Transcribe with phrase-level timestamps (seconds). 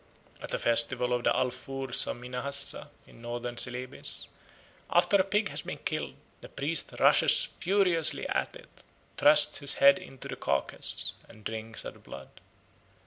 [0.41, 4.29] At a festival of the Alfoors of Minahassa, in Northern Celebes,
[4.89, 8.81] after a pig has been killed, the priest rushes furiously at it,
[9.15, 12.29] thrusts his head into the carcase, and drinks of the blood.